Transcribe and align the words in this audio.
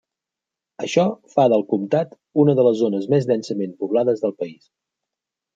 Això 0.85 1.03
fa 1.33 1.45
del 1.55 1.65
comtat 1.75 2.17
una 2.45 2.57
de 2.61 2.67
les 2.71 2.81
zones 2.81 3.07
més 3.15 3.29
densament 3.33 3.79
poblades 3.85 4.25
del 4.25 4.37
país. 4.41 4.69